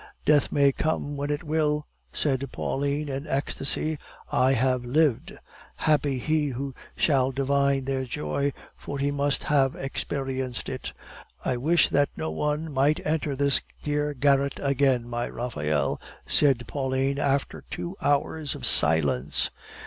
[0.25, 3.99] "Death may come when it will," said Pauline in ecstasy;
[4.31, 5.37] "I have lived!"
[5.75, 10.91] Happy he who shall divine their joy, for he must have experienced it.
[11.45, 17.19] "I wish that no one might enter this dear garret again, my Raphael," said Pauline,
[17.19, 19.51] after two hours of silence.